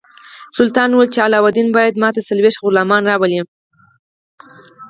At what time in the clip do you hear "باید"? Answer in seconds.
1.77-1.99